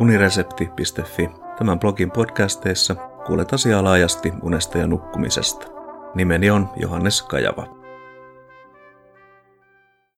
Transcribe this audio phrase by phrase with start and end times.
[0.00, 1.30] uniresepti.fi.
[1.58, 2.94] Tämän blogin podcasteissa
[3.26, 5.66] kuulet asiaa laajasti unesta ja nukkumisesta.
[6.14, 7.78] Nimeni on Johannes Kajava.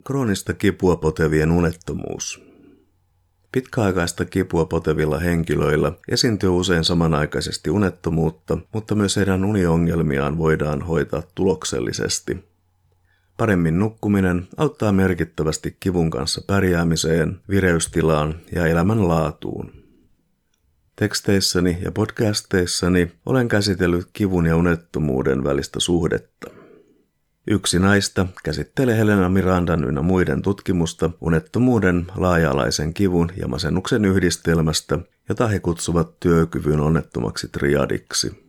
[0.04, 2.50] Kroonista kipua potevien unettomuus.
[3.52, 12.49] Pitkäaikaista kipua potevilla henkilöillä esiintyy usein samanaikaisesti unettomuutta, mutta myös heidän uniongelmiaan voidaan hoitaa tuloksellisesti.
[13.40, 19.72] Paremmin nukkuminen auttaa merkittävästi kivun kanssa pärjäämiseen, vireystilaan ja elämänlaatuun.
[20.96, 26.50] Teksteissäni ja podcasteissani olen käsitellyt kivun ja unettomuuden välistä suhdetta.
[27.46, 34.98] Yksi näistä käsittelee Helena Mirandan ynnä muiden tutkimusta unettomuuden laaja-alaisen kivun ja masennuksen yhdistelmästä,
[35.28, 38.44] jota he kutsuvat työkyvyn onnettomaksi triadiksi.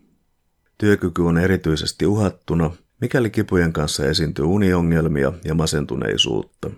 [0.77, 2.71] Työkyky on erityisesti uhattuna,
[3.01, 6.69] mikäli kipujen kanssa esiintyy uniongelmia ja masentuneisuutta.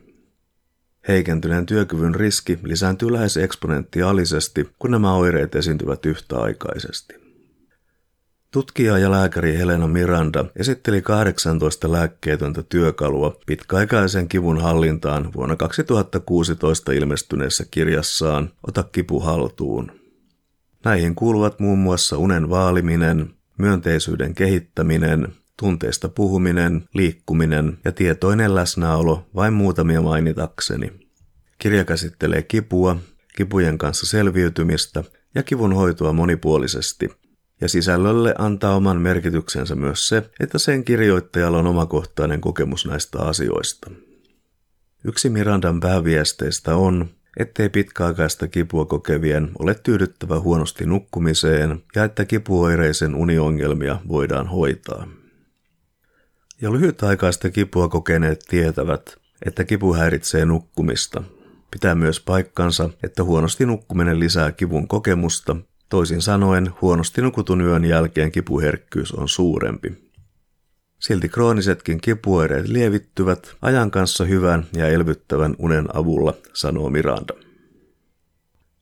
[1.08, 7.14] Heikentyneen työkyvyn riski lisääntyy lähes eksponentiaalisesti, kun nämä oireet esiintyvät yhtäaikaisesti.
[8.52, 17.66] Tutkija ja lääkäri Helena Miranda esitteli 18 lääkkeetöntä työkalua pitkäaikaisen kivun hallintaan vuonna 2016 ilmestyneessä
[17.72, 19.92] kirjassaan Ota kipu haltuun.
[20.86, 25.28] Näihin kuuluvat muun muassa unen vaaliminen, myönteisyyden kehittäminen,
[25.60, 30.92] tunteista puhuminen, liikkuminen ja tietoinen läsnäolo vain muutamia mainitakseni.
[31.58, 32.98] Kirja käsittelee kipua,
[33.36, 35.04] kipujen kanssa selviytymistä
[35.36, 37.10] ja kivun hoitoa monipuolisesti–
[37.64, 43.92] ja sisällölle antaa oman merkityksensä myös se, että sen kirjoittajalla on omakohtainen kokemus näistä asioista.
[45.06, 53.16] Yksi Mirandan pääviesteistä on, ettei pitkäaikaista kipua kokevien ole tyydyttävä huonosti nukkumiseen ja että kipuoireisen
[53.16, 55.08] uniongelmia voidaan hoitaa.
[56.64, 61.24] Ja lyhytaikaista kipua kokeneet tietävät, että kipu häiritsee nukkumista.
[61.72, 65.56] Pitää myös paikkansa, että huonosti nukkuminen lisää kivun kokemusta
[65.90, 70.12] Toisin sanoen, huonosti nukutun yön jälkeen kipuherkkyys on suurempi.
[71.00, 77.34] Silti kroonisetkin kipuoireet lievittyvät ajan kanssa hyvän ja elvyttävän unen avulla, sanoo Miranda.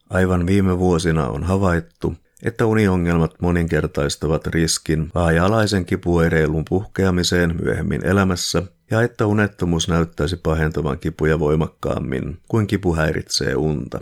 [0.10, 9.02] Aivan viime vuosina on havaittu, että uniongelmat moninkertaistavat riskin laaja-alaisen kipuoireilun puhkeamiseen myöhemmin elämässä ja
[9.02, 14.02] että unettomuus näyttäisi pahentavan kipuja voimakkaammin kuin kipu häiritsee unta.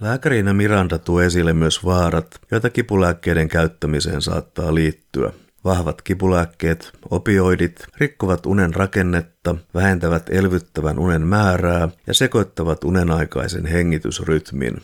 [0.00, 5.32] Lääkärinä Miranda tuo esille myös vaarat, joita kipulääkkeiden käyttämiseen saattaa liittyä.
[5.64, 14.82] Vahvat kipulääkkeet, opioidit, rikkovat unen rakennetta, vähentävät elvyttävän unen määrää ja sekoittavat unenaikaisen hengitysrytmin.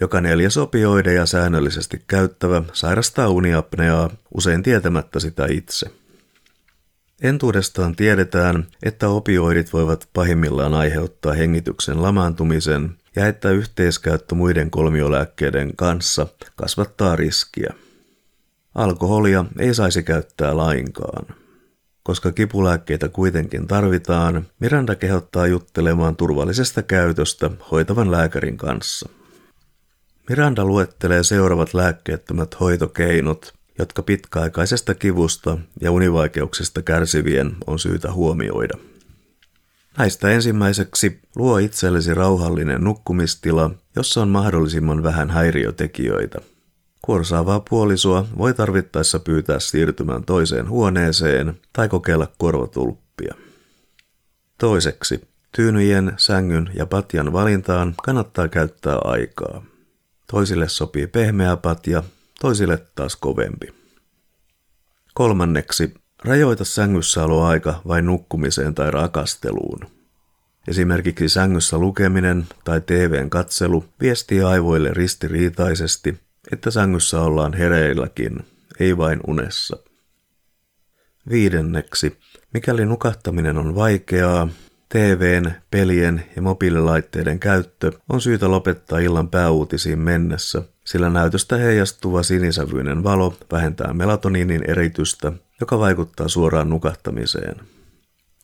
[0.00, 5.90] Joka neljäs opioideja säännöllisesti käyttävä sairastaa uniapneaa, usein tietämättä sitä itse.
[7.22, 16.26] Entuudestaan tiedetään, että opioidit voivat pahimmillaan aiheuttaa hengityksen lamaantumisen ja että yhteiskäyttö muiden kolmiolääkkeiden kanssa
[16.56, 17.74] kasvattaa riskiä.
[18.74, 21.26] Alkoholia ei saisi käyttää lainkaan.
[22.02, 29.08] Koska kipulääkkeitä kuitenkin tarvitaan, Miranda kehottaa juttelemaan turvallisesta käytöstä hoitavan lääkärin kanssa.
[30.28, 38.78] Miranda luettelee seuraavat lääkkeettömät hoitokeinot, jotka pitkäaikaisesta kivusta ja univaikeuksista kärsivien on syytä huomioida.
[39.98, 46.38] Näistä ensimmäiseksi luo itsellesi rauhallinen nukkumistila, jossa on mahdollisimman vähän häiriötekijöitä.
[47.02, 53.34] Kuorsaavaa puolisoa voi tarvittaessa pyytää siirtymään toiseen huoneeseen tai kokeilla korvatulppia.
[54.58, 59.62] Toiseksi, tyynyjen, sängyn ja patjan valintaan kannattaa käyttää aikaa.
[60.30, 62.02] Toisille sopii pehmeä patja,
[62.40, 63.74] toisille taas kovempi.
[65.14, 65.94] Kolmanneksi,
[66.24, 69.80] Rajoita sängyssäoloaika vain nukkumiseen tai rakasteluun.
[70.68, 76.20] Esimerkiksi sängyssä lukeminen tai TVn katselu viestii aivoille ristiriitaisesti,
[76.52, 78.46] että sängyssä ollaan hereilläkin,
[78.80, 79.76] ei vain unessa.
[81.30, 82.18] Viidenneksi,
[82.54, 84.48] mikäli nukahtaminen on vaikeaa,
[84.88, 93.04] TVn, pelien ja mobiililaitteiden käyttö on syytä lopettaa illan pääuutisiin mennessä, sillä näytöstä heijastuva sinisävyinen
[93.04, 97.56] valo vähentää melatoniinin eritystä joka vaikuttaa suoraan nukahtamiseen.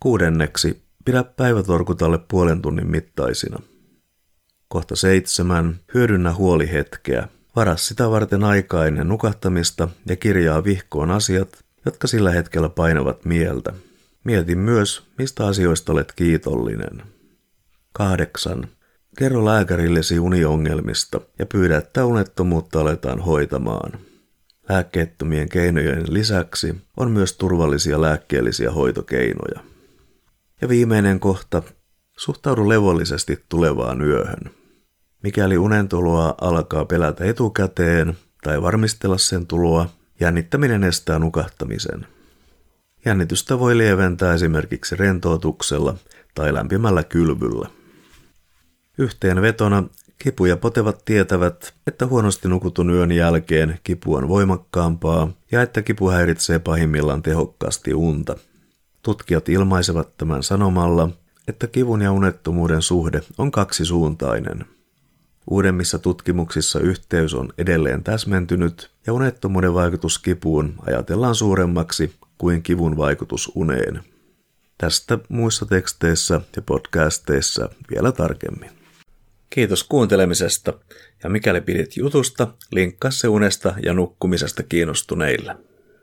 [0.01, 3.59] Kuudenneksi, pidä päivätorkutalle puolen tunnin mittaisina.
[4.69, 7.29] Kohta seitsemän, hyödynnä huolihetkeä.
[7.57, 13.73] Varas sitä varten aikaa ennen nukahtamista ja kirjaa vihkoon asiat, jotka sillä hetkellä painavat mieltä.
[14.25, 17.03] Mieti myös, mistä asioista olet kiitollinen.
[17.93, 18.69] Kahdeksan.
[19.19, 23.93] Kerro lääkärillesi uniongelmista ja pyydä, että unettomuutta aletaan hoitamaan.
[24.69, 29.61] Lääkkeettömien keinojen lisäksi on myös turvallisia lääkkeellisiä hoitokeinoja.
[30.61, 31.63] Ja viimeinen kohta,
[32.19, 34.51] suhtaudu levollisesti tulevaan yöhön.
[35.23, 39.89] Mikäli unen tuloa alkaa pelätä etukäteen tai varmistella sen tuloa,
[40.21, 42.14] jännittäminen estää nukahtamisen.
[43.05, 45.95] Jännitystä voi lieventää esimerkiksi rentoutuksella
[46.35, 47.69] tai lämpimällä kylvyllä.
[48.99, 49.85] Yhteenvetona
[50.19, 56.11] kipu ja potevat tietävät, että huonosti nukutun yön jälkeen kipu on voimakkaampaa ja että kipu
[56.11, 58.37] häiritsee pahimmillaan tehokkaasti unta.
[59.03, 61.09] Tutkijat ilmaisevat tämän sanomalla,
[61.49, 64.65] että kivun ja unettomuuden suhde on kaksisuuntainen.
[65.51, 73.53] Uudemmissa tutkimuksissa yhteys on edelleen täsmentynyt ja unettomuuden vaikutus kipuun ajatellaan suuremmaksi kuin kivun vaikutus
[73.55, 74.01] uneen.
[74.79, 78.71] Tästä muissa teksteissä ja podcasteissa vielä tarkemmin.
[79.51, 80.73] Kiitos kuuntelemisesta
[81.25, 85.57] ja mikäli pidit jutusta, linkkaa se unesta ja nukkumisesta kiinnostuneille.